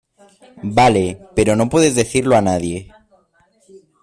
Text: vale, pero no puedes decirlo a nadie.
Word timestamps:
vale, 0.79 1.05
pero 1.35 1.55
no 1.55 1.69
puedes 1.69 1.93
decirlo 1.93 2.35
a 2.35 2.41
nadie. 2.41 2.91